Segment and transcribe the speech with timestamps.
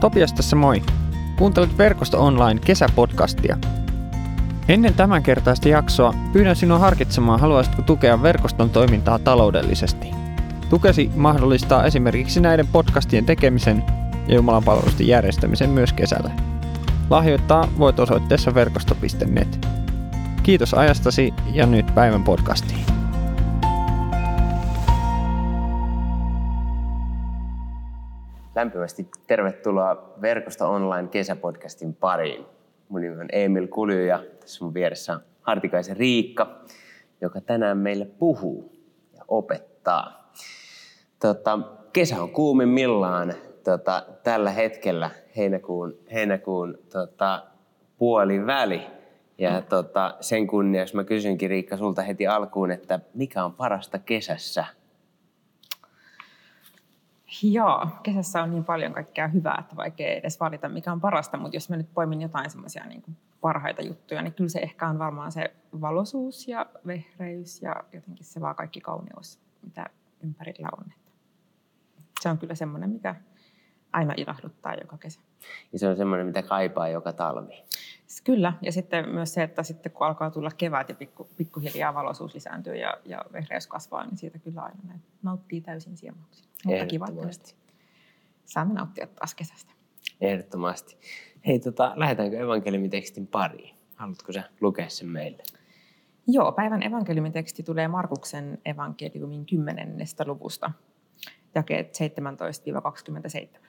[0.00, 0.82] Topias tässä moi.
[1.38, 3.58] Kuuntelet Verkosto Online kesäpodcastia.
[4.68, 10.10] Ennen tämän kertaista jaksoa pyydän sinua harkitsemaan, haluaisitko tukea verkoston toimintaa taloudellisesti.
[10.70, 13.84] Tukesi mahdollistaa esimerkiksi näiden podcastien tekemisen
[14.28, 16.30] ja Jumalan palvelusten järjestämisen myös kesällä.
[17.10, 19.66] Lahjoittaa voit osoitteessa verkosto.net.
[20.42, 22.85] Kiitos ajastasi ja nyt päivän podcastiin.
[28.56, 32.46] Lämpimästi tervetuloa Verkosto Online kesäpodcastin pariin.
[32.88, 36.60] Mun nimi on Emil Kulju ja tässä mun vieressä on Hartikaisen Riikka,
[37.20, 38.72] joka tänään meille puhuu
[39.16, 40.32] ja opettaa.
[41.20, 41.58] Tota,
[41.92, 43.34] kesä on kuumimmillaan
[43.64, 47.46] tota, tällä hetkellä heinäkuun, heinäkuun tota,
[47.98, 48.86] puoliväli.
[49.38, 54.64] Ja tota, sen kunniaksi mä kysynkin Riikka sulta heti alkuun, että mikä on parasta kesässä?
[57.42, 61.56] Joo, kesässä on niin paljon kaikkea hyvää, että vaikea edes valita mikä on parasta, mutta
[61.56, 63.02] jos mä nyt poimin jotain semmoisia niin
[63.40, 68.40] parhaita juttuja, niin kyllä se ehkä on varmaan se valoisuus ja vehreys ja jotenkin se
[68.40, 69.86] vaan kaikki kauneus, mitä
[70.22, 70.84] ympärillä on.
[72.20, 73.14] Se on kyllä semmoinen, mikä
[73.96, 75.20] aina ilahduttaa joka kesä.
[75.72, 77.64] Ja se on semmoinen, mitä kaipaa joka talvi.
[78.24, 82.34] Kyllä, ja sitten myös se, että sitten kun alkaa tulla kevät ja pikku, pikkuhiljaa valoisuus
[82.34, 86.48] lisääntyy ja, ja vehreys kasvaa, niin siitä kyllä aina näin nauttii täysin siemauksia.
[86.64, 87.54] Mutta kiva, että
[88.44, 89.72] saamme nauttia taas kesästä.
[90.20, 90.98] Ehdottomasti.
[91.46, 93.76] Hei, tota, lähdetäänkö evankeliumitekstin pariin?
[93.96, 95.42] Haluatko sä lukea sen meille?
[96.26, 99.98] Joo, päivän evankeliumiteksti tulee Markuksen evankeliumin 10.
[100.26, 100.70] luvusta,
[101.54, 101.96] jakeet
[103.56, 103.65] 17-27.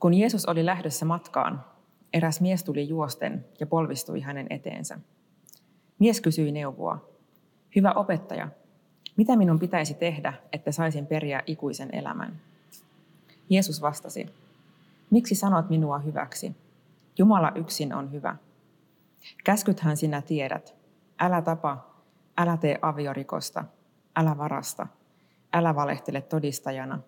[0.00, 1.64] Kun Jeesus oli lähdössä matkaan,
[2.12, 4.98] eräs mies tuli juosten ja polvistui hänen eteensä.
[5.98, 7.08] Mies kysyi neuvoa.
[7.76, 8.48] Hyvä opettaja,
[9.16, 12.40] mitä minun pitäisi tehdä, että saisin periä ikuisen elämän?
[13.50, 14.26] Jeesus vastasi,
[15.10, 16.56] miksi sanot minua hyväksi?
[17.18, 18.36] Jumala yksin on hyvä.
[19.44, 20.74] Käskythän sinä tiedät.
[21.20, 21.94] Älä tapa,
[22.36, 23.64] älä tee aviorikosta,
[24.16, 24.86] älä varasta,
[25.52, 27.00] älä valehtele todistajana,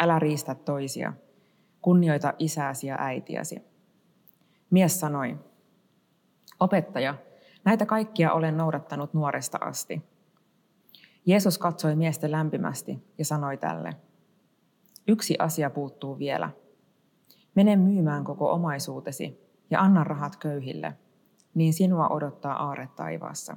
[0.00, 1.12] älä riistä toisia,
[1.82, 3.62] kunnioita isääsi ja äitiäsi.
[4.70, 5.38] Mies sanoi,
[6.60, 7.14] opettaja,
[7.64, 10.02] näitä kaikkia olen noudattanut nuoresta asti.
[11.26, 13.96] Jeesus katsoi miestä lämpimästi ja sanoi tälle,
[15.08, 16.50] yksi asia puuttuu vielä.
[17.54, 19.40] Mene myymään koko omaisuutesi
[19.70, 20.96] ja anna rahat köyhille,
[21.54, 23.56] niin sinua odottaa aare taivaassa.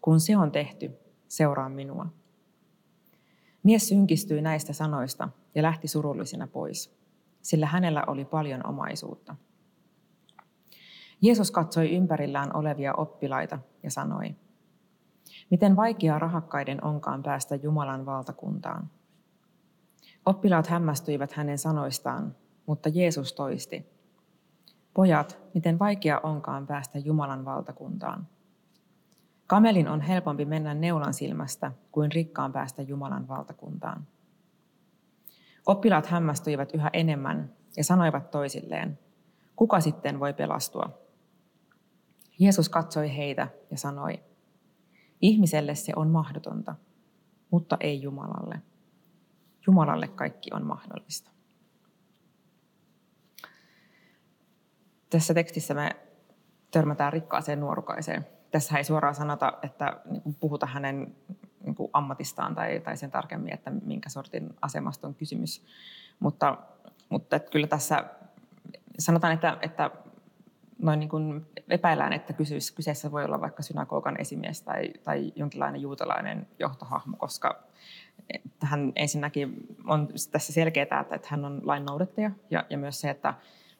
[0.00, 0.90] Kun se on tehty,
[1.28, 2.06] seuraa minua.
[3.62, 6.95] Mies synkistyi näistä sanoista ja lähti surullisena pois,
[7.46, 9.36] sillä hänellä oli paljon omaisuutta.
[11.22, 14.34] Jeesus katsoi ympärillään olevia oppilaita ja sanoi,
[15.50, 18.90] miten vaikeaa rahakkaiden onkaan päästä Jumalan valtakuntaan.
[20.26, 22.36] Oppilaat hämmästyivät hänen sanoistaan,
[22.66, 23.86] mutta Jeesus toisti,
[24.94, 28.26] pojat, miten vaikea onkaan päästä Jumalan valtakuntaan.
[29.46, 34.06] Kamelin on helpompi mennä neulan silmästä kuin rikkaan päästä Jumalan valtakuntaan.
[35.66, 38.98] Oppilaat hämmästyivät yhä enemmän ja sanoivat toisilleen,
[39.56, 41.06] kuka sitten voi pelastua?
[42.38, 44.20] Jeesus katsoi heitä ja sanoi,
[45.20, 46.74] ihmiselle se on mahdotonta,
[47.50, 48.62] mutta ei Jumalalle.
[49.66, 51.30] Jumalalle kaikki on mahdollista.
[55.10, 55.90] Tässä tekstissä me
[56.70, 58.26] törmätään rikkaaseen nuorukaiseen.
[58.50, 61.16] Tässä ei suoraan sanota, että niin puhuta hänen
[61.66, 65.64] niin ammatistaan tai, tai sen tarkemmin, että minkä sortin asemasta on kysymys.
[66.20, 66.58] Mutta,
[67.08, 68.04] mutta kyllä tässä
[68.98, 69.90] sanotaan, että, että
[70.78, 72.32] noin niin kuin epäillään, että
[72.74, 77.62] kyseessä voi olla vaikka synagogan esimies tai, tai jonkinlainen juutalainen johtohahmo, koska
[78.60, 83.34] hän ensinnäkin on tässä selkeää, että hän on lain noudattaja ja, ja myös se, että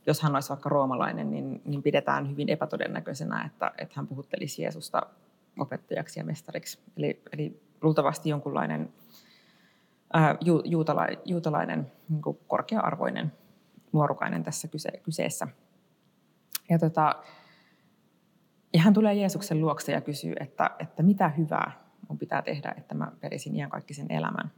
[0.06, 5.02] jos hän olisi vaikka roomalainen, niin, niin pidetään hyvin epätodennäköisenä, että, että hän puhuttelisi Jeesusta
[5.58, 6.78] opettajaksi ja mestariksi.
[6.96, 8.92] Eli, eli luultavasti jonkunlainen
[10.12, 13.32] ää, ju, juutala, juutalainen niin korkea-arvoinen
[13.92, 15.48] nuorukainen tässä kyse, kyseessä.
[16.70, 17.22] Ja, tota,
[18.74, 22.94] ja hän tulee Jeesuksen luokse ja kysyy, että, että mitä hyvää mun pitää tehdä, että
[22.94, 24.50] mä perisin iankaikkisen elämän.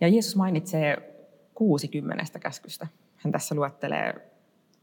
[0.00, 1.16] Ja Jeesus mainitsee
[1.54, 2.86] 60 käskystä.
[3.16, 4.32] Hän tässä luettelee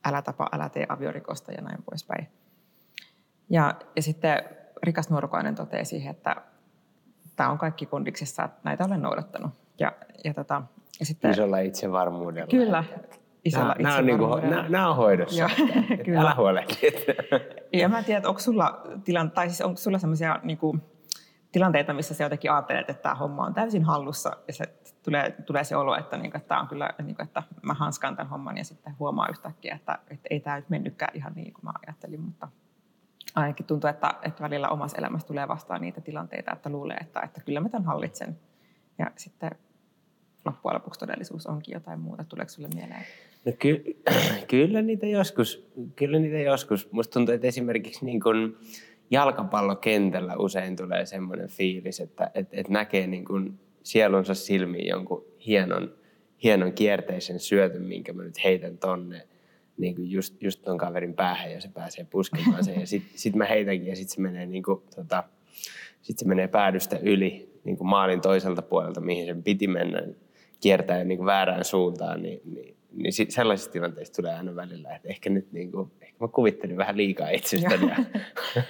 [0.06, 2.28] älä tapa, älä tee aviorikosta ja näin poispäin.
[3.50, 4.44] Ja, ja sitten
[4.84, 6.36] rikas nuorukainen toteaa siihen, että
[7.36, 9.52] tämä on kaikki kondiksessa, että näitä olen noudattanut.
[9.80, 9.92] Ja,
[10.24, 10.62] ja, tota,
[11.00, 12.48] ja sitten, Isolla itsevarmuudella.
[12.48, 12.84] Kyllä
[13.46, 15.40] isolla nämä, on, niinku, nämä, nämä on hoidossa.
[15.40, 15.50] Joo,
[16.06, 16.22] kyllä.
[16.22, 16.74] Älä huolehdi.
[17.82, 20.82] ja mä en tiedä, onko sulla, tilan, tai siis onko sulla sellaisia niin kuin,
[21.52, 24.64] tilanteita, missä se jotenkin ajattelet, että tämä homma on täysin hallussa ja se
[25.04, 27.74] tulee, tulee se olo, että, niin kuin, että, tämä on kyllä, niin kuin, että mä
[27.74, 31.54] hanskaan tämän homman ja sitten huomaa yhtäkkiä, että, että ei tämä nyt mennytkään ihan niin
[31.54, 32.48] kuin mä ajattelin, mutta
[33.36, 37.42] ainakin tuntuu, että, että välillä omassa elämässä tulee vastaan niitä tilanteita, että luulee, että, että
[37.42, 38.40] kyllä mä tämän hallitsen.
[38.98, 39.52] Ja sitten
[40.46, 42.24] loppujen lopuksi todellisuus onkin jotain muuta.
[42.24, 43.06] Tuleeko sinulle mieleen?
[43.46, 44.02] No ky-
[44.50, 46.92] kyllä niitä joskus, kyllä niitä joskus.
[46.92, 48.58] Musta tuntuu, että esimerkiksi niin kun
[49.12, 55.94] jalkapallokentällä usein tulee semmoinen fiilis, että et, et näkee niin kun sielunsa silmiin jonkun hienon,
[56.44, 59.28] hienon kierteisen syötön, minkä mä nyt heitän tonne
[59.78, 62.80] niin kuin just, just ton kaverin päähän ja se pääsee puskemaan sen.
[62.80, 65.24] Ja sitten sit mä heitänkin ja sitten se menee, niin kuin, tota,
[66.02, 70.04] sit se menee päädystä yli niin kuin maalin toiselta puolelta, mihin sen piti mennä,
[70.62, 72.22] kiertää niin kuin väärään suuntaan.
[72.22, 76.18] Niin, niin, niin sit sellaisissa tilanteissa tulee aina välillä, että ehkä nyt niin kuin, ehkä
[76.20, 77.90] mä kuvittelin vähän liikaa itsestäni.
[77.90, 77.96] Ja,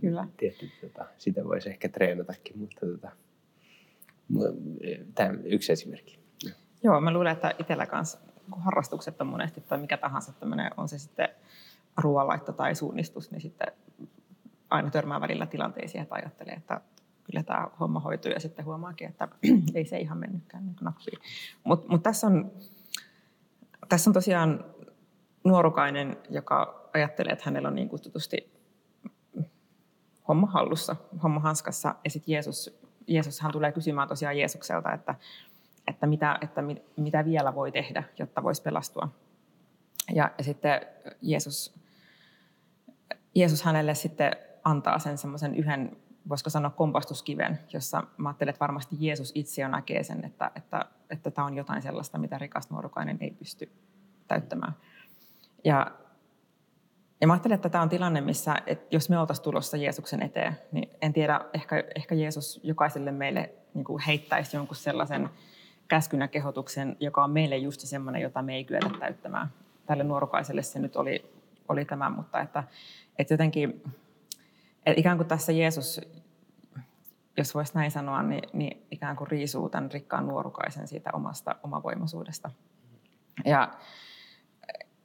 [0.00, 0.26] Kyllä.
[0.36, 3.10] Tietysti, tota, sitä voisi ehkä treenatakin, mutta tota,
[5.14, 6.18] tämä yksi esimerkki.
[6.82, 8.18] Joo, mä luulen, että itsellä kanssa
[8.56, 11.28] harrastukset on monesti tai mikä tahansa tämmöinen, on se sitten
[11.96, 13.72] ruoanlaitto tai suunnistus, niin sitten
[14.70, 16.80] aina törmää välillä tilanteisiin, että ajattelee, että
[17.24, 19.28] kyllä tämä homma hoituu ja sitten huomaakin, että
[19.74, 21.18] ei se ihan mennytkään niin nappiin.
[21.64, 22.52] Mutta mut tässä, on,
[23.88, 24.64] tässä on tosiaan
[25.44, 28.58] nuorukainen, joka ajattelee, että hänellä on niin kutsutusti
[30.28, 31.94] homma hallussa, homma hanskassa.
[32.04, 35.14] Ja sitten Jeesus, Jeesus hän tulee kysymään tosiaan Jeesukselta, että,
[35.88, 39.08] että, mitä, että mit, mitä vielä voi tehdä, jotta voisi pelastua.
[40.14, 40.80] Ja, ja sitten
[41.22, 41.74] Jeesus,
[43.34, 44.32] Jeesus hänelle sitten
[44.64, 45.96] antaa sen semmoisen yhden,
[46.28, 50.84] voisiko sanoa kompastuskiven, jossa mä ajattelen, että varmasti Jeesus itse jo näkee sen, että, että,
[51.10, 53.72] että tämä on jotain sellaista, mitä rikas nuorukainen ei pysty
[54.28, 54.72] täyttämään.
[55.64, 55.90] Ja
[57.20, 60.58] ja mä ajattelen, että tämä on tilanne, missä että jos me oltaisiin tulossa Jeesuksen eteen,
[60.72, 65.30] niin en tiedä, ehkä, ehkä Jeesus jokaiselle meille niin kuin heittäisi jonkun sellaisen
[65.88, 69.48] käskyn ja kehotuksen, joka on meille just semmoinen, jota me ei kyetä täyttämään.
[69.86, 71.32] Tälle nuorukaiselle se nyt oli,
[71.68, 72.64] oli tämä, mutta että,
[73.18, 73.82] että jotenkin,
[74.86, 76.00] että ikään kuin tässä Jeesus,
[77.36, 82.50] jos voisi näin sanoa, niin, niin ikään kuin riisuu tämän rikkaan nuorukaisen siitä omasta omavoimaisuudesta.
[83.44, 83.72] Ja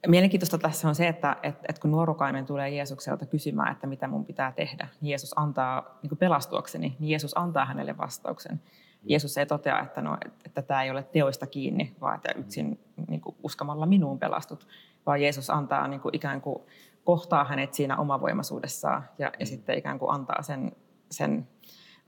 [0.06, 4.24] Mielenkiintoista tässä on se, että, että, että kun nuorukainen tulee Jeesukselta kysymään, että mitä mun
[4.24, 8.60] pitää tehdä, niin Jeesus antaa, niin kuin pelastuakseni, niin Jeesus antaa hänelle vastauksen.
[9.04, 13.20] Jeesus ei totea, että, no, että tämä ei ole teoista kiinni, vaan että yksin niin
[13.20, 14.68] kuin uskamalla minuun pelastut,
[15.06, 16.62] vaan Jeesus antaa niin kuin ikään kuin
[17.04, 20.72] kohtaa hänet siinä omavoimaisuudessaan ja, ja sitten ikään kuin antaa, sen,
[21.10, 21.48] sen,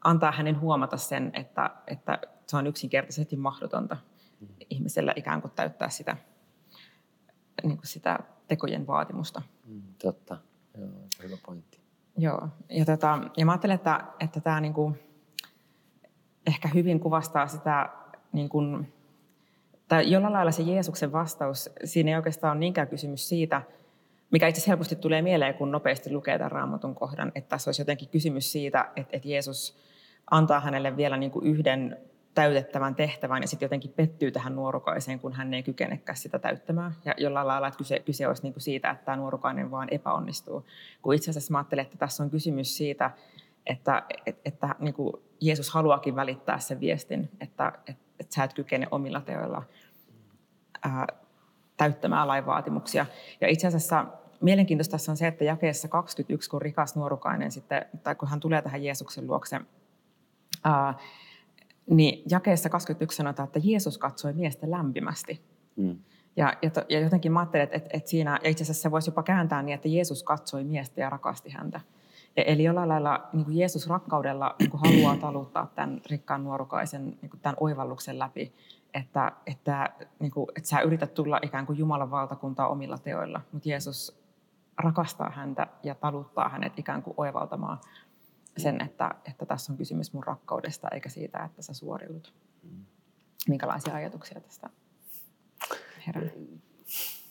[0.04, 3.96] antaa hänen huomata sen, että, että se on yksinkertaisesti mahdotonta
[4.70, 6.16] ihmisellä ikään kuin täyttää sitä
[7.62, 9.42] niin kuin sitä tekojen vaatimusta.
[9.64, 10.36] Mm, totta,
[10.78, 10.88] Joo,
[11.22, 11.80] hyvä pointti.
[12.18, 14.98] Joo, ja, tota, ja mä ajattelen, että, että tämä niin kuin,
[16.46, 17.88] ehkä hyvin kuvastaa sitä,
[18.32, 18.92] niin kuin,
[19.88, 23.62] tai jollain lailla se Jeesuksen vastaus, siinä ei oikeastaan ole niinkään kysymys siitä,
[24.30, 27.82] mikä itse asiassa helposti tulee mieleen, kun nopeasti lukee tämän raamatun kohdan, että tässä olisi
[27.82, 29.78] jotenkin kysymys siitä, että, että Jeesus
[30.30, 31.98] antaa hänelle vielä niin kuin yhden
[32.34, 36.92] täytettävän tehtävän ja sitten jotenkin pettyy tähän nuorukaiseen, kun hän ei kykenekään sitä täyttämään.
[37.04, 40.66] Ja jollain lailla, että kyse, kyse olisi niin kuin siitä, että tämä nuorukainen vaan epäonnistuu.
[41.02, 43.10] Kun itse asiassa mä ajattelen, että tässä on kysymys siitä,
[43.66, 48.54] että, että, että niin kuin Jeesus haluakin välittää sen viestin, että, että, että sä et
[48.54, 49.62] kykene omilla teoilla
[50.82, 51.06] ää,
[51.76, 53.06] täyttämään lain vaatimuksia.
[53.40, 54.06] Ja itse asiassa
[54.40, 58.62] mielenkiintoista tässä on se, että jakeessa 21, kun rikas nuorukainen sitten, tai kun hän tulee
[58.62, 59.60] tähän Jeesuksen luokse,
[60.64, 60.94] ää,
[61.90, 65.42] niin jakeessa 21 sanotaan, että Jeesus katsoi miestä lämpimästi.
[65.76, 65.98] Mm.
[66.36, 68.90] Ja, ja, to, ja jotenkin mä ajattelen, että, että, että siinä, ja itse asiassa se
[68.90, 71.76] voisi jopa kääntää niin, että Jeesus katsoi miestä ja rakasti häntä.
[71.76, 71.80] E,
[72.36, 77.30] eli jollain lailla niin kuin Jeesus rakkaudella niin kuin haluaa taluttaa tämän rikkaan nuorukaisen niin
[77.30, 78.54] kuin tämän oivalluksen läpi,
[78.94, 83.68] että, että, niin kuin, että sä yrität tulla ikään kuin Jumalan valtakuntaa omilla teoilla, mutta
[83.68, 84.26] Jeesus
[84.78, 87.78] rakastaa häntä ja taluttaa hänet ikään kuin oivaltamaan
[88.56, 92.34] sen, että, että tässä on kysymys mun rakkaudesta eikä siitä, että sä suoriudut.
[93.48, 94.70] Minkälaisia ajatuksia tästä
[96.06, 96.30] herää?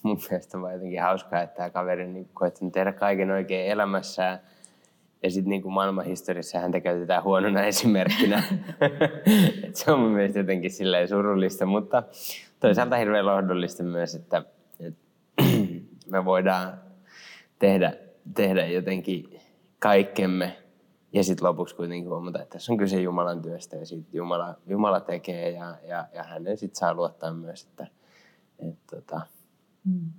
[0.03, 4.39] Mun mielestä on jotenkin hauskaa, että tämä kaveri on niin koettanut tehdä kaiken oikein elämässään.
[5.25, 8.43] Ja sitten niin maailmanhistoriassa häntä käytetään huonona esimerkkinä.
[9.63, 12.03] Et se on mun mielestä jotenkin silleen surullista, mutta
[12.59, 14.43] toisaalta hirveän lohdullista myös, että,
[14.79, 14.99] että
[16.11, 16.81] me voidaan
[17.59, 17.93] tehdä,
[18.35, 19.39] tehdä jotenkin
[19.79, 20.57] kaikkemme
[21.13, 24.99] ja sitten lopuksi kuitenkin huomata, että tässä on kyse Jumalan työstä ja siitä Jumala, Jumala
[24.99, 27.87] tekee ja, ja, ja hänen sitten saa luottaa myös, että
[28.59, 29.21] et, tota,
[29.85, 30.11] mm.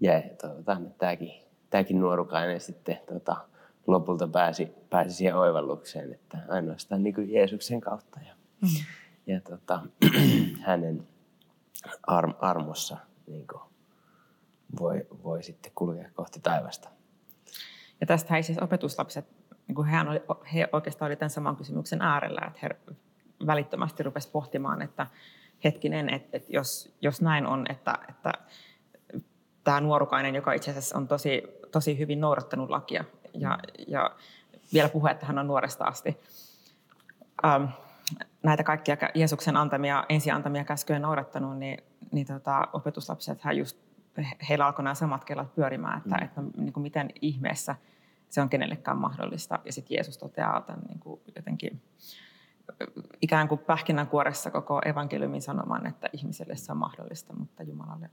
[0.00, 1.32] ja toivotaan, että tämäkin,
[1.70, 3.36] tämäkin nuorukainen sitten tota,
[3.86, 8.68] lopulta pääsi, pääsi siihen oivallukseen, että ainoastaan niin kuin Jeesuksen kautta ja, mm.
[9.26, 9.80] ja tota,
[10.66, 11.08] hänen
[12.06, 13.62] arm, armossa niin kuin
[14.80, 16.88] voi, voi sitten kulkea kohti taivasta.
[18.00, 19.26] Ja tästä ei siis opetuslapset,
[19.68, 20.22] niin kuin he, oli,
[20.54, 22.94] he oikeastaan olivat tämän saman kysymyksen äärellä, että he
[23.46, 25.06] välittömästi rupesivat pohtimaan, että
[25.64, 28.32] hetkinen, että, että jos, jos näin on, että, että
[29.64, 31.42] tämä nuorukainen, joka itse asiassa on tosi,
[31.72, 33.04] tosi hyvin noudattanut lakia
[33.40, 34.10] ja, ja
[34.72, 36.16] vielä puhuu, että hän on nuoresta asti,
[37.44, 37.64] ähm,
[38.42, 41.78] näitä kaikkia Jeesuksen antamia, ensi antamia käskyjä noudattanut, niin,
[42.12, 43.78] niin tota, opetuslapset hän just,
[44.48, 46.24] heillä alkoi nämä samat kelat pyörimään, että, mm.
[46.24, 47.76] että niin kuin miten ihmeessä
[48.28, 49.58] se on kenellekään mahdollista.
[49.64, 51.82] Ja sitten Jeesus toteaa tämän niin kuin jotenkin
[53.22, 58.10] ikään kuin pähkinänkuoressa koko evankeliumin sanoman, että ihmiselle se on mahdollista, mutta Jumalalle,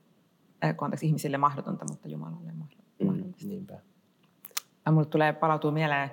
[0.63, 3.45] äh, anteeksi, ihmisille mahdotonta, mutta Jumalalle mahdollista.
[3.45, 3.79] Mm, niinpä.
[4.91, 6.11] Mulle tulee palautua mieleen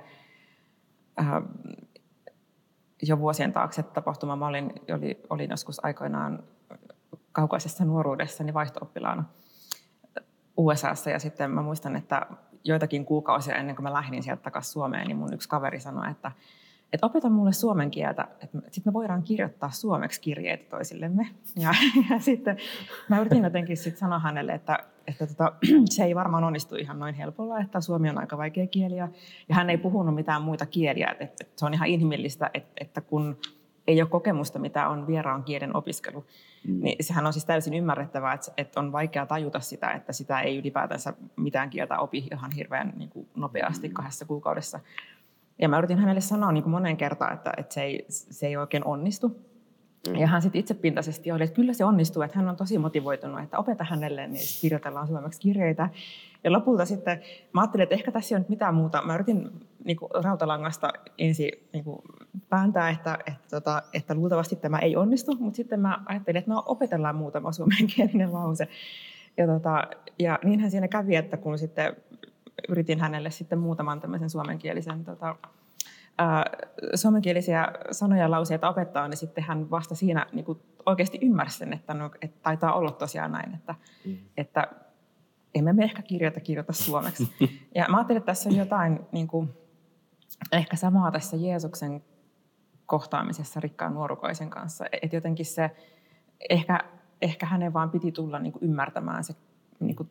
[1.21, 1.26] äh,
[3.02, 4.37] jo vuosien taakse tapahtuma.
[4.37, 6.43] Mä olin, oli, olin joskus aikoinaan
[7.33, 9.25] kaukaisessa nuoruudessani vaihto-oppilaana
[10.57, 12.26] USAssa ja sitten mä muistan, että
[12.64, 16.33] joitakin kuukausia ennen kuin mä lähdin sieltä takaisin Suomeen, niin mun yksi kaveri sanoi, että
[16.92, 21.28] että opeta mulle suomen kieltä, että sitten me voidaan kirjoittaa suomeksi kirjeitä toisillemme.
[21.56, 21.75] Ja,
[22.11, 22.56] ja sitten
[23.08, 25.52] mä yritin jotenkin sit sanoa hänelle, että, että tota,
[25.94, 28.96] se ei varmaan onnistu ihan noin helpolla, että suomi on aika vaikea kieli.
[28.96, 29.08] Ja,
[29.49, 33.00] ja hän ei puhunut mitään muita kieliä, että, että se on ihan inhimillistä, että, että
[33.00, 33.37] kun
[33.87, 36.26] ei ole kokemusta, mitä on vieraan kielen opiskelu,
[36.68, 36.82] mm.
[36.82, 40.58] niin sehän on siis täysin ymmärrettävää, että, että on vaikea tajuta sitä, että sitä ei
[40.58, 43.94] ylipäätänsä mitään kieltä opi ihan hirveän niin kuin nopeasti mm.
[43.94, 44.80] kahdessa kuukaudessa.
[45.59, 48.56] Ja mä yritin hänelle sanoa niin kuin moneen kertaan, että, että se, ei, se ei
[48.56, 49.28] oikein onnistu.
[50.09, 50.14] Mm.
[50.14, 53.59] Ja hän sitten itsepintaisesti oli, että kyllä se onnistuu, että hän on tosi motivoitunut, että
[53.59, 55.88] opeta hänelle, niin kirjoitellaan suomeksi kirjeitä.
[56.44, 57.21] Ja lopulta sitten
[57.52, 59.02] mä ajattelin, että ehkä tässä ei ole mitään muuta.
[59.02, 59.50] Mä yritin
[59.85, 61.99] niin kuin rautalangasta ensin niin kuin
[62.49, 66.62] pääntää, että, että, tota, että luultavasti tämä ei onnistu, mutta sitten mä ajattelin, että no
[66.66, 68.68] opetellaan muutama suomenkielinen lause.
[69.37, 69.85] Ja, tota,
[70.18, 71.97] ja niinhän siinä kävi, että kun sitten
[72.68, 75.37] yritin hänelle sitten muutaman tämmöisen suomenkielisen tota,
[76.18, 76.44] ää,
[76.94, 81.73] suomenkielisiä sanoja ja lauseita opettaa, niin sitten hän vasta siinä niin kuin oikeasti ymmärsi sen,
[81.73, 84.18] että, no, että taitaa olla tosiaan näin, että, mm.
[84.37, 84.68] että
[85.54, 87.32] emme me ehkä kirjoita kirjoita suomeksi.
[87.75, 89.49] Ja mä ajattelin, että tässä on jotain niin kuin,
[90.52, 92.04] ehkä samaa tässä Jeesuksen
[92.87, 94.85] kohtaamisessa rikkaan nuorukoisen kanssa.
[95.02, 95.71] Että jotenkin se,
[96.50, 96.80] ehkä,
[97.23, 99.35] ehkä hänen vaan piti tulla niin kuin ymmärtämään se
[99.80, 100.11] niin kuin,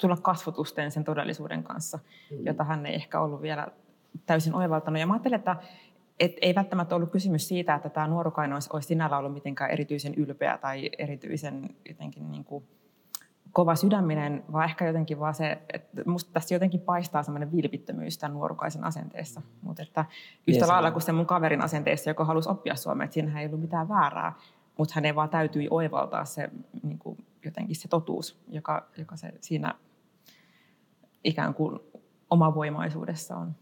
[0.00, 1.98] tulla kasvotusten sen todellisuuden kanssa,
[2.30, 2.46] mm.
[2.46, 3.68] jota hän ei ehkä ollut vielä
[4.26, 5.00] täysin oivaltanut.
[5.00, 5.56] Ja mä ajattelen, että
[6.20, 10.14] et ei välttämättä ollut kysymys siitä, että tämä nuorukainen olisi, olisi sinällä ollut mitenkään erityisen
[10.14, 12.64] ylpeä tai erityisen jotenkin niin kuin
[13.52, 18.34] kova sydäminen, vaan ehkä jotenkin vaan se, että musta tässä jotenkin paistaa semmoinen vilpittömyys tämän
[18.34, 19.42] nuorukaisen asenteessa.
[19.62, 20.04] Mutta että
[20.46, 23.46] yhtä yes, lailla kuin se mun kaverin asenteessa, joka halusi oppia suomea, että siinähän ei
[23.46, 24.32] ollut mitään väärää,
[24.78, 26.50] mutta hänen vaan täytyi oivaltaa se
[26.82, 29.74] niin kuin jotenkin se totuus, joka, joka se siinä
[31.26, 31.78] ikään kuin
[32.30, 33.54] omavoimaisuudessa on.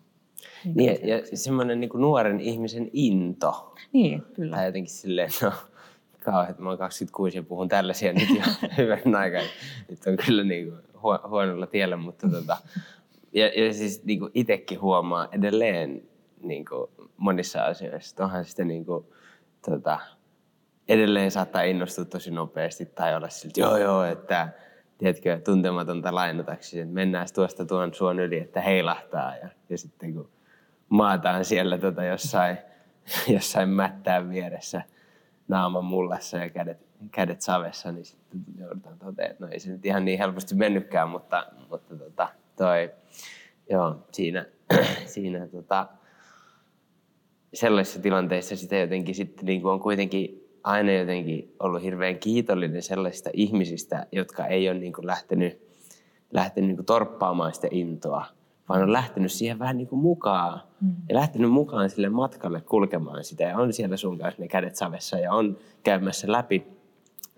[0.65, 3.75] Niin, niin ja, ja semmoinen niin nuoren ihmisen into.
[3.93, 4.57] Niin, kyllä.
[4.57, 5.53] Tai jotenkin silleen, no
[6.25, 8.43] kauhean, mä oon 26 ja puhun tällaisia nyt jo
[8.79, 9.43] hyvän aikaa.
[9.91, 10.81] Nyt on kyllä niin kuin
[11.31, 12.57] huonolla tiellä, mutta tota,
[13.33, 16.03] ja, ja siis niin kuin itsekin huomaa edelleen
[16.43, 18.25] niin kuin monissa asioissa.
[18.25, 19.05] Onhan sitten niin kuin,
[19.71, 19.99] tota,
[20.89, 24.49] edelleen saattaa innostua tosi nopeasti tai olla siltä, joo joo, että
[24.99, 29.37] tiedätkö, tuntematonta lainataksi, että mennään tuosta tuon suon yli, että heilahtaa.
[29.37, 30.29] Ja, ja sitten kun
[30.89, 32.59] maataan siellä tota jossain,
[33.35, 34.83] jossain mättään vieressä
[35.49, 36.79] naama mullassa ja kädet,
[37.11, 41.09] kädet savessa, niin sitten joudutaan toteen, että no ei se nyt ihan niin helposti mennytkään,
[41.09, 42.91] mutta, mutta tota, toi,
[43.71, 44.47] joo, siinä,
[45.07, 45.87] siinä tota,
[47.55, 53.31] sellaisissa tilanteissa sitä jotenkin sitten niin kuin on kuitenkin aina jotenkin ollut hirveän kiitollinen sellaisista
[53.33, 55.61] ihmisistä, jotka ei ole niin kuin lähtenyt,
[56.33, 58.27] lähtenyt niin kuin torppaamaan sitä intoa,
[58.69, 60.61] vaan on lähtenyt siihen vähän niin kuin mukaan.
[60.81, 60.95] Mm.
[61.09, 65.19] Ja lähtenyt mukaan sille matkalle kulkemaan sitä ja on siellä sun kanssa ne kädet savessa
[65.19, 66.67] ja on käymässä läpi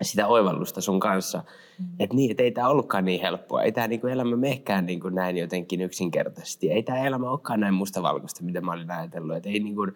[0.01, 1.43] sitä oivallusta sun kanssa.
[1.79, 1.85] Mm.
[1.99, 3.63] Että niin, et ei tämä ollutkaan niin helppoa.
[3.63, 6.71] Ei tämä niinku elämä mehkään niinku näin jotenkin yksinkertaisesti.
[6.71, 9.37] Ei tämä elämä olekaan näin mustavalkoista, mitä mä olin ajatellut.
[9.37, 9.87] Et ei niinku,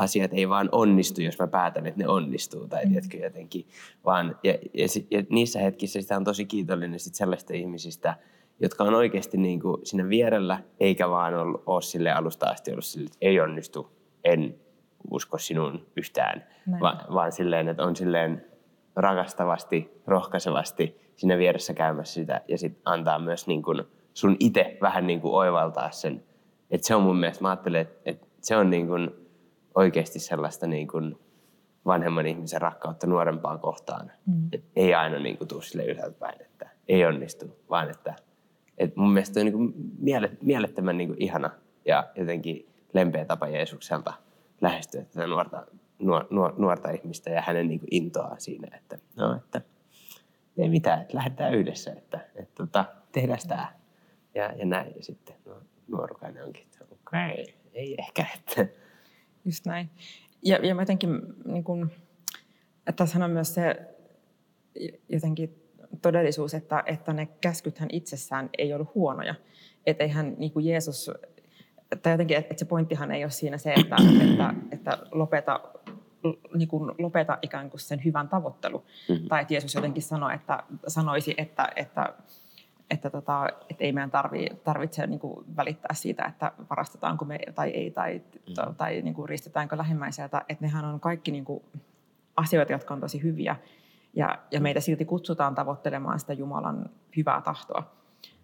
[0.00, 2.90] asiat ei vaan onnistu, jos mä päätän, että ne onnistuu tai mm.
[2.90, 3.66] tiedätkö, jotenkin.
[4.04, 8.14] Vaan, ja, ja, ja, niissä hetkissä sitä on tosi kiitollinen sit sellaista ihmisistä,
[8.60, 12.84] jotka on oikeasti niin kuin siinä vierellä, eikä vaan ollut, ole sille alusta asti ollut
[12.84, 13.90] sille, että ei onnistu,
[14.24, 14.54] en
[15.10, 16.44] usko sinun yhtään,
[16.80, 18.44] Va, vaan silleen, että on silleen
[18.96, 23.82] rakastavasti, rohkaisevasti siinä vieressä käymässä sitä ja sitten antaa myös niin kuin
[24.14, 26.22] sun itse vähän niin kuin oivaltaa sen
[26.70, 29.10] Et se on mun mielestä, mä ajattelen, että, että se on niin kuin
[29.74, 31.18] oikeasti sellaista niin kuin
[31.86, 34.12] vanhemman ihmisen rakkautta nuorempaa kohtaan.
[34.26, 34.48] Mm.
[34.52, 38.14] Et ei aina niin kuin tule sille ylhäältä päin, että ei onnistu, vaan että,
[38.78, 39.74] että mun mielestä on niin kuin
[40.42, 41.50] mielettömän niin kuin ihana
[41.84, 44.12] ja jotenkin lempeä tapa Jeesukselta
[44.60, 45.66] lähestyä tätä nuorta,
[45.98, 49.60] nuor, nuor, nuorta ihmistä ja hänen niin kuin intoa siinä, että, no, että
[50.58, 53.72] ei mitään, että lähdetään yhdessä, että, että, että tota, tehdään tämä
[54.34, 54.92] ja, ja näin.
[54.96, 55.56] Ja sitten no,
[55.88, 58.26] nuorukainen onkin, että okei, okay, ei ehkä.
[58.34, 58.89] Että.
[59.44, 59.90] Just näin.
[60.44, 61.90] Ja, ja mä jotenkin, niin kun,
[62.86, 63.76] että tässä on myös se
[65.08, 65.60] jotenkin
[66.02, 69.34] todellisuus, että, että ne käskythän itsessään ei ollut huonoja.
[69.86, 71.10] Että eihän niin kuin Jeesus,
[72.02, 73.96] tai jotenkin, että se pointtihan ei ole siinä se, että,
[74.30, 75.60] että, että lopeta
[76.54, 78.84] niin kuin lopeta ikään kuin sen hyvän tavoittelu.
[79.08, 79.28] Mm-hmm.
[79.28, 82.14] Tai että Jeesus jotenkin sanoi, että, sanoisi, että, että,
[82.90, 87.70] että, tota, että ei meidän tarvi, tarvitse niin kuin välittää siitä, että varastetaanko me tai
[87.70, 88.74] ei, tai, mm-hmm.
[88.74, 90.24] tai niin kuin ristetäänkö lähimmäisiä.
[90.24, 91.62] Että nehän on kaikki niin kuin
[92.36, 93.56] asioita, jotka on tosi hyviä.
[94.14, 97.90] Ja, ja meitä silti kutsutaan tavoittelemaan sitä Jumalan hyvää tahtoa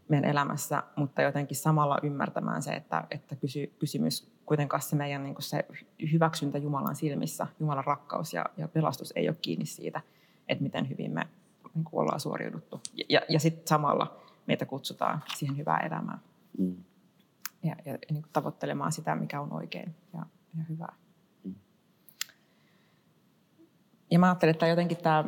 [0.08, 5.34] meidän elämässä, mutta jotenkin samalla ymmärtämään se, että, että kysy, kysymys kuitenkaan se meidän niin
[5.38, 5.66] se
[6.12, 10.00] hyväksyntä Jumalan silmissä, Jumalan rakkaus ja, ja pelastus ei ole kiinni siitä,
[10.48, 11.26] että miten hyvin me
[11.74, 12.80] niin kuin ollaan suoriuduttu.
[13.08, 16.20] Ja, ja sitten samalla meitä kutsutaan siihen hyvään elämään
[16.58, 16.76] mm.
[17.62, 20.26] ja, ja niin kuin tavoittelemaan sitä, mikä on oikein ja,
[20.58, 20.94] ja hyvää.
[21.44, 21.54] Mm.
[24.10, 25.24] Ja mä ajattelen, että jotenkin tämä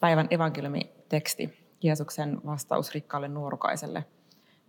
[0.00, 4.04] päivän evankeliumiteksti, Jeesuksen vastaus rikkaalle nuorukaiselle,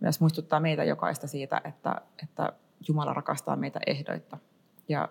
[0.00, 2.52] myös muistuttaa meitä jokaista siitä, että, että
[2.88, 4.38] Jumala rakastaa meitä ehdoitta.
[4.88, 5.08] Ja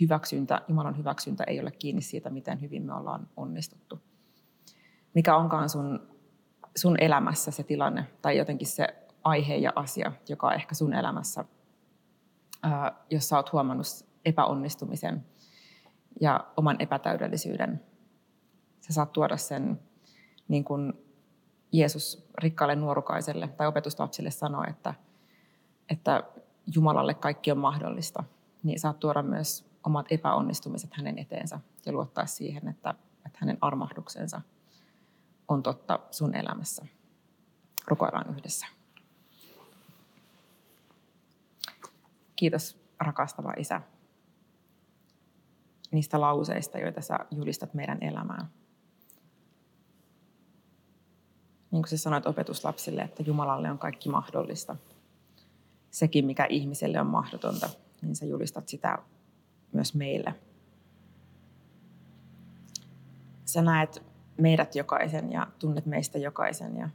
[0.00, 4.00] hyväksyntä, Jumalan hyväksyntä ei ole kiinni siitä, miten hyvin me ollaan onnistuttu.
[5.14, 6.08] Mikä onkaan sun,
[6.76, 8.88] sun elämässä se tilanne tai jotenkin se
[9.24, 11.44] aihe ja asia, joka on ehkä sun elämässä,
[12.62, 13.86] ää, jos sä oot huomannut
[14.24, 15.26] epäonnistumisen
[16.20, 17.80] ja oman epätäydellisyyden.
[18.80, 19.80] Sä saat tuoda sen,
[20.48, 20.92] niin kuin
[21.72, 24.94] Jeesus rikkaalle nuorukaiselle tai opetuslapsille sanoi, että,
[25.88, 26.22] että
[26.74, 28.24] Jumalalle kaikki on mahdollista,
[28.62, 32.94] niin saat tuoda myös omat epäonnistumiset hänen eteensä ja luottaa siihen, että,
[33.26, 34.40] että hänen armahduksensa
[35.48, 36.86] on totta sun elämässä.
[37.86, 38.66] Rukoillaan yhdessä.
[42.36, 43.80] Kiitos rakastava Isä
[45.90, 48.48] niistä lauseista, joita sä julistat meidän elämään.
[51.70, 54.76] Niin kuin sä sanoit opetuslapsille, että Jumalalle on kaikki mahdollista–
[55.94, 57.70] sekin, mikä ihmiselle on mahdotonta,
[58.02, 58.98] niin sä julistat sitä
[59.72, 60.34] myös meille.
[63.44, 64.02] Sä näet
[64.38, 66.88] meidät jokaisen ja tunnet meistä jokaisen ja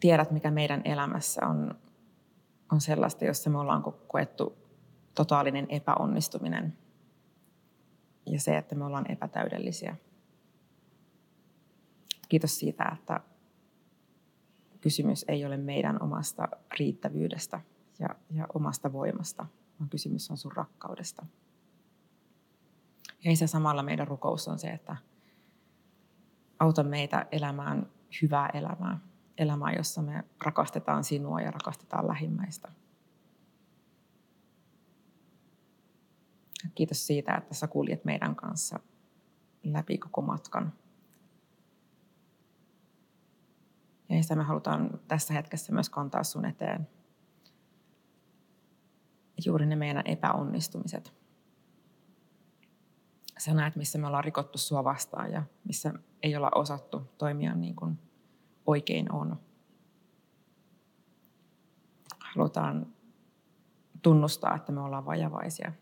[0.00, 1.74] tiedät, mikä meidän elämässä on,
[2.72, 4.56] on sellaista, jossa me ollaan koettu
[5.14, 6.78] totaalinen epäonnistuminen
[8.26, 9.96] ja se, että me ollaan epätäydellisiä.
[12.28, 13.20] Kiitos siitä, että
[14.80, 17.60] kysymys ei ole meidän omasta riittävyydestä
[17.98, 19.46] ja, ja omasta voimasta,
[19.80, 21.26] vaan kysymys on sun rakkaudesta.
[23.24, 24.96] Ja se samalla meidän rukous on se, että
[26.58, 27.90] auta meitä elämään
[28.22, 28.98] hyvää elämää.
[29.38, 32.72] Elämää, jossa me rakastetaan sinua ja rakastetaan lähimmäistä.
[36.74, 38.80] Kiitos siitä, että sä kuljet meidän kanssa
[39.64, 40.72] läpi koko matkan.
[44.08, 46.88] Ja sitä me halutaan tässä hetkessä myös kantaa sun eteen.
[49.44, 51.21] Juuri ne meidän epäonnistumiset.
[53.44, 57.76] Sä näet, missä me ollaan rikottu sua vastaan ja missä ei olla osattu toimia niin
[57.76, 57.98] kuin
[58.66, 59.40] oikein on.
[62.18, 62.86] Halutaan
[64.02, 65.72] tunnustaa, että me ollaan vajavaisia.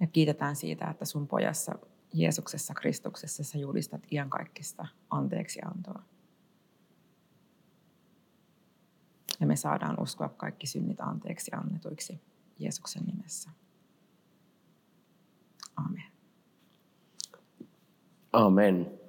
[0.00, 1.78] Ja kiitetään siitä, että sun pojassa
[2.12, 6.02] Jeesuksessa Kristuksessa sä julistat iankaikkista anteeksiantoa.
[9.40, 12.20] Ja me saadaan uskoa kaikki synnit anteeksi annetuiksi
[12.58, 13.50] Jeesuksen nimessä.
[15.76, 16.12] Amen.
[18.32, 19.00] Amen.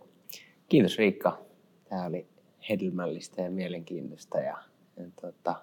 [0.69, 1.41] Kiitos Riikka.
[1.89, 2.27] Tämä oli
[2.69, 4.57] hedelmällistä ja mielenkiintoista ja,
[4.97, 5.55] ja tota,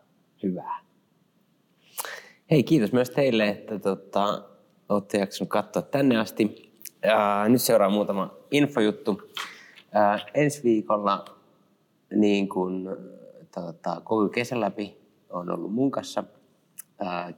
[0.42, 0.80] hyvää.
[2.50, 4.48] Hei, kiitos myös teille, että tota,
[4.88, 6.72] olette jaksanut katsoa tänne asti.
[7.02, 9.22] Ja nyt seuraa muutama infojuttu.
[9.92, 11.24] Ää, ensi viikolla
[12.14, 12.96] niin kun,
[13.54, 14.98] tota, koko kesän läpi
[15.30, 16.24] on ollut mun kanssa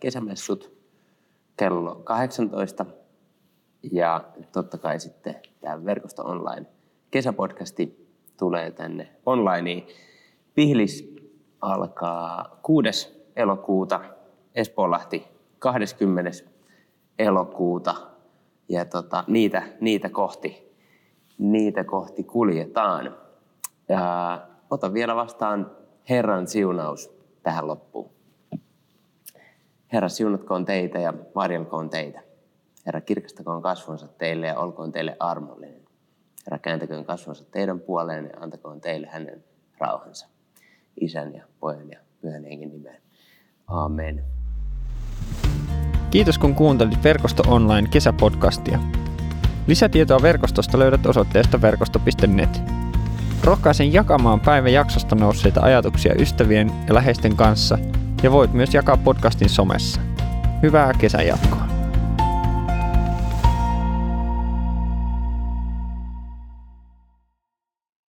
[0.01, 0.77] kesämessut
[1.57, 2.87] kello 18.
[3.93, 6.67] Ja totta kai sitten tämä verkosto online
[7.11, 9.87] kesäpodcasti tulee tänne online
[10.55, 11.17] Pihlis
[11.61, 13.31] alkaa 6.
[13.37, 14.01] elokuuta,
[14.55, 15.27] Espoolahti
[15.59, 16.31] 20.
[17.19, 17.95] elokuuta
[18.69, 20.77] ja tota, niitä, niitä, kohti,
[21.39, 23.17] niitä kohti kuljetaan.
[23.89, 24.41] Ja
[24.71, 25.71] otan vielä vastaan
[26.09, 27.11] Herran siunaus
[27.43, 28.16] tähän loppuun.
[29.93, 32.23] Herra, siunatkoon teitä ja varjelkoon teitä.
[32.87, 35.81] Herra, kirkastakoon kasvonsa teille ja olkoon teille armollinen.
[36.47, 39.45] Herra, kääntäköön kasvonsa teidän puoleen ja antakoon teille hänen
[39.79, 40.29] rauhansa.
[41.01, 43.03] Isän ja pojan ja pyhän hengen nimeen.
[43.67, 44.25] Amen.
[46.11, 48.79] Kiitos kun kuuntelit Verkosto Online kesäpodcastia.
[49.67, 52.63] Lisätietoa verkostosta löydät osoitteesta verkosto.net.
[53.45, 57.79] Rohkaisen jakamaan päivän jaksosta nousseita ajatuksia ystävien ja läheisten kanssa
[58.23, 60.01] ja voit myös jakaa podcastin somessa.
[60.63, 61.76] Hyvää kesän jatkoa.